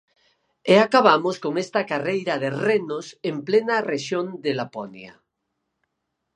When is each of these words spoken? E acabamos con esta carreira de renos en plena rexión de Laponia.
E 0.73 0.75
acabamos 0.85 1.35
con 1.43 1.53
esta 1.65 1.81
carreira 1.91 2.35
de 2.43 2.49
renos 2.67 3.05
en 3.29 3.35
plena 3.47 3.75
rexión 3.91 4.25
de 4.43 4.51
Laponia. 4.59 5.13